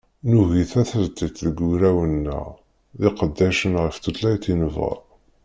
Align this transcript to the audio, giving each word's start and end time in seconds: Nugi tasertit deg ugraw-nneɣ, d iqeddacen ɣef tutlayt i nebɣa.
Nugi 0.29 0.63
tasertit 0.71 1.37
deg 1.45 1.57
ugraw-nneɣ, 1.65 2.45
d 2.99 3.01
iqeddacen 3.09 3.73
ɣef 3.83 3.95
tutlayt 3.97 4.45
i 4.51 4.55
nebɣa. 4.61 4.93